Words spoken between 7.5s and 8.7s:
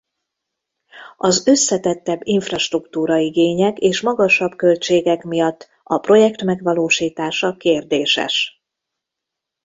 kérdéses.